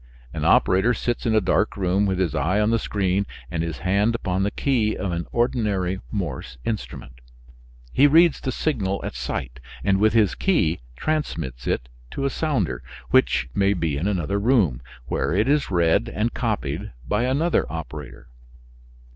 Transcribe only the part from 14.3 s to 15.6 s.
room, where it